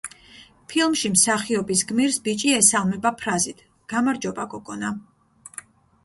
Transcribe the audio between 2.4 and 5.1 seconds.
ესალმება ფრაზით: „გამარჯობა გოგონა“.